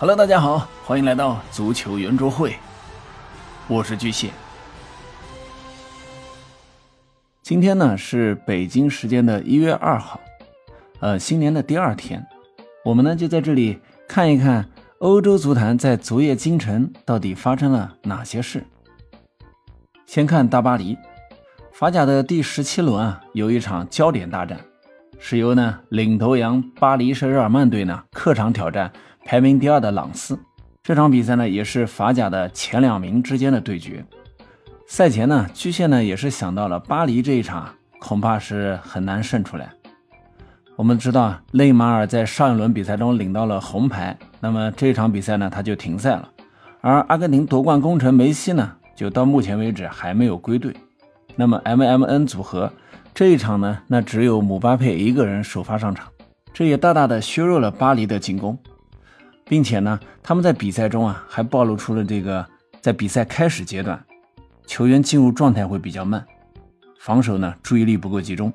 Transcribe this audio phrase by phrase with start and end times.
[0.00, 2.54] Hello，大家好，欢迎来到足球圆桌会，
[3.66, 4.30] 我是巨蟹。
[7.42, 10.20] 今天呢是北京时间的一月二号，
[11.00, 12.24] 呃，新年的第二天，
[12.84, 14.70] 我们呢就在这里看一看
[15.00, 18.64] 欧洲足坛在昨夜今晨到底发生了哪些事。
[20.06, 20.96] 先看大巴黎，
[21.72, 24.60] 法甲的第十七轮啊，有一场焦点大战，
[25.18, 28.92] 是由呢领头羊巴黎圣日耳曼队呢客场挑战。
[29.30, 30.38] 排名第二的朗斯，
[30.82, 34.02] 这场比赛呢也是法甲的前两名之间的对决。
[34.86, 37.68] 赛前呢，巨蟹呢也是想到了巴黎这一场
[38.00, 39.68] 恐怕是很难胜出来。
[40.76, 46.26] 我们知道内马尔在上一轮比赛中领到了红牌，那么这一场比赛呢他就停赛了。
[46.80, 50.74] 而阿根廷夺冠功臣梅西呢，就到目前为止还没有归队。
[51.36, 52.72] 那么 M M N 组合
[53.12, 56.08] 这一场呢，那只有姆巴佩一个人首发上场，
[56.54, 58.58] 这也大大的削弱了巴黎的进攻。
[59.48, 62.46] 并且呢，他们在比赛中啊，还暴露出了这个
[62.82, 64.04] 在比赛开始阶段，
[64.66, 66.22] 球员进入状态会比较慢，
[67.00, 68.52] 防守呢注意力不够集中，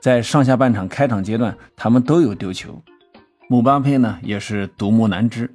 [0.00, 2.82] 在上下半场开场阶段，他们都有丢球，
[3.48, 5.54] 姆巴佩呢也是独木难支。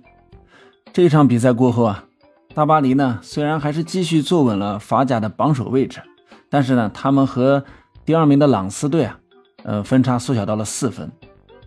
[0.94, 2.06] 这场比赛过后啊，
[2.54, 6.00] 大巴黎呢虽然还是继续坐稳了法甲的榜首位置，
[6.50, 7.66] 但是呢，他们和
[8.06, 9.20] 第二名的朗斯队啊，
[9.64, 11.12] 呃，分差缩小到了四分。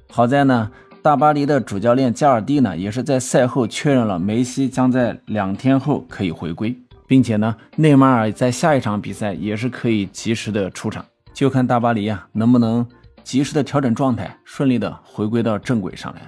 [0.08, 0.70] 好在呢。
[1.06, 6.76] 大巴黎的主教练加尔蒂呢，也是在赛后确认了梅西将在两天后可以回归，
[7.06, 12.84] 并且呢，内马尔在下一场比赛也是可以及时的出场，就看大巴黎啊能不能
[13.22, 16.22] 及时的调整状态，顺利的回归到正轨上来。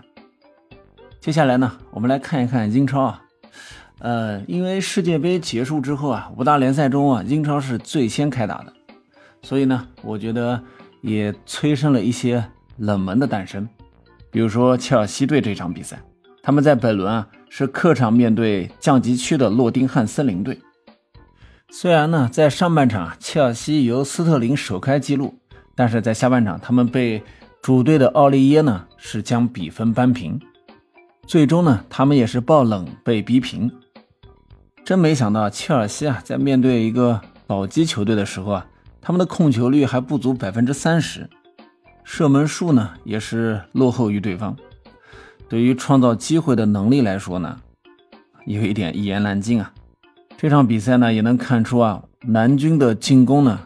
[1.20, 3.22] 接下来呢，我们来看一看英超啊，
[3.98, 8.72] 呃，因为世界杯结束之后啊，五大联赛中啊，英超是最先开打的，
[9.42, 10.62] 所以呢，我觉得
[11.00, 12.44] 也催生了一些
[12.76, 13.68] 冷门的诞生。
[14.30, 16.00] 比如说切尔西队这场比赛，
[16.42, 20.60] 他们在本轮啊是客场面对降级区的诺丁汉森林队。
[21.70, 25.38] 虽然呢在上半场切尔西由斯特林首开纪录，
[25.74, 27.22] 但是在下半场他们被
[27.62, 30.40] 主队的奥利耶呢是将比分扳平，
[31.26, 33.70] 最终呢他们也是爆冷被逼平。
[34.84, 38.66] 真没想到切尔西啊在面对一个保级球队的时候啊，
[39.02, 41.28] 他们的控球率还不足百分之三十。
[42.10, 44.56] 射门数呢也是落后于对方，
[45.46, 47.60] 对于创造机会的能力来说呢，
[48.46, 49.70] 有一点一言难尽啊。
[50.38, 53.60] 这场比赛呢也能看出啊，南军的进攻呢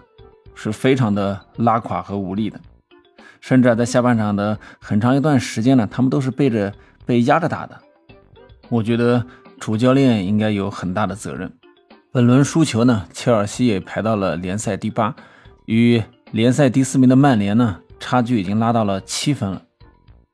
[0.57, 2.61] 是非常的拉垮和无力的，
[3.41, 6.75] 甚至啊在下半场的很长一段时间呢，他们都是背着
[7.07, 7.79] 被压着打的。
[8.69, 9.25] 我觉得
[9.61, 11.51] 主教练应该有很大的责任。
[12.11, 15.15] 本轮输球呢，切尔西也排到了联赛第八，
[15.67, 17.79] 与联赛第四名的曼联呢。
[18.03, 19.63] 差距已经拉到了七分了。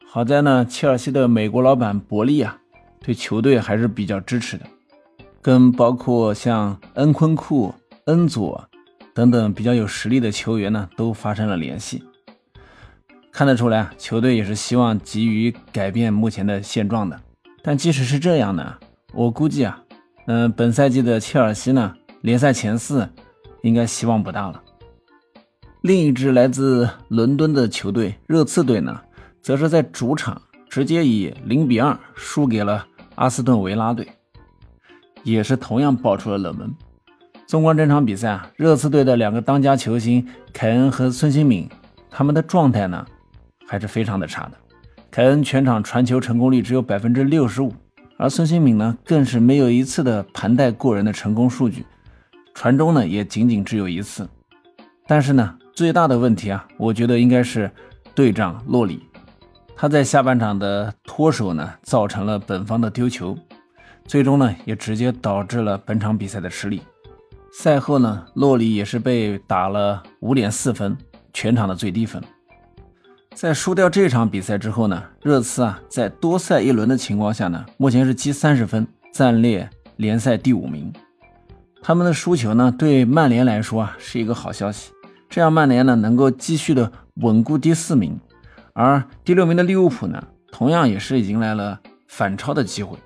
[0.06, 2.56] 好在呢，切尔西的美国老板伯利啊，
[2.98, 4.64] 对球队还是比较支持的，
[5.42, 7.74] 跟包括像恩昆库、
[8.06, 8.66] 恩佐
[9.12, 12.02] 等等比较有实力的球员呢，都发生了联系。
[13.30, 17.20] 看得出来，球队也是希望急于改变目前的现状的。
[17.62, 18.76] 但即使是这样呢，
[19.12, 19.84] 我估计啊，
[20.26, 23.06] 嗯，本赛季的切尔西呢，联赛前四
[23.62, 24.62] 应该希望不大了。
[25.82, 29.00] 另一支来自伦敦的球队热刺队呢，
[29.40, 32.84] 则是在主场直接以零比二输给了
[33.14, 34.08] 阿斯顿维拉队，
[35.22, 36.74] 也是同样爆出了冷门。
[37.46, 41.68] 纵观这场比赛啊，热刺队的两个当家球星凯恩和孙兴敏，
[42.10, 43.06] 他们的状态呢
[43.64, 44.52] 还是非常的差的。
[45.12, 47.72] 凯恩全场传球成功率只有百分之六十五，
[48.16, 51.86] 而孙兴敏呢更是没有一次的盘带过人的成功数据，
[52.52, 54.28] 传中呢也仅仅只有一次。
[55.06, 55.54] 但是呢。
[55.78, 57.70] 最大的问题啊，我觉得应该是
[58.12, 59.00] 队长洛里，
[59.76, 63.38] 他在下半场的脱手呢，造成了本方的丢球，
[64.04, 66.82] 最终呢也直接导致了本场比赛的失利。
[67.52, 70.98] 赛后呢，洛里也是被打了五点四分，
[71.32, 72.20] 全场的最低分。
[73.32, 80.92] 在输掉这场比赛之后呢，热刺啊在多赛一轮的情况下呢，目前是积三十分，暂列联赛第五名。
[81.80, 84.90] 他们的输球呢，对曼联来说啊是一个好消息。
[85.28, 88.18] 这样，曼联呢能够继续的稳固第四名，
[88.72, 92.96] 而第六名的利物浦呢，同样也是迎来了反超的机会。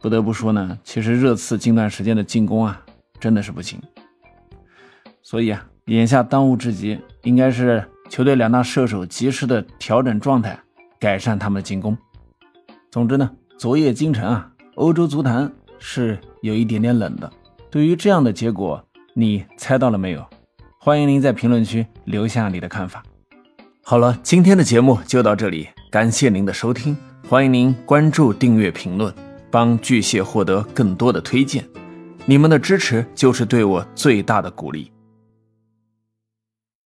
[0.00, 2.80] 不得不说呢，其实热刺近段时间的进攻啊，
[3.18, 3.80] 真的是不行。
[5.22, 10.56] 所以啊，眼下当务之急应该是球队两大射手及时的调整状态，
[11.00, 11.98] 改善他们的进攻。
[12.92, 13.28] 总之呢，
[13.58, 17.30] 昨夜今晨啊，欧洲足坛是有一点点冷的。
[17.68, 18.82] 对于这样的结果，
[19.14, 20.24] 你猜到了没有？
[20.86, 23.02] 欢迎您在评论区留下你的看法。
[23.82, 26.96] 好了，今天的节目就到这里，感谢您的收听，
[27.28, 29.12] 欢迎您关注、订阅、评论，
[29.50, 31.64] 帮巨蟹获得更多的推荐。
[32.24, 34.92] 你们的支持就是对我最大的鼓励。